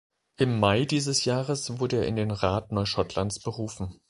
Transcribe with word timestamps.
Im 0.37 0.59
Mai 0.59 0.85
dieses 0.85 1.25
Jahres 1.25 1.79
wurde 1.79 1.97
er 1.97 2.07
in 2.07 2.15
den 2.15 2.31
Rat 2.31 2.71
Neuschottlands 2.71 3.37
berufen. 3.39 3.99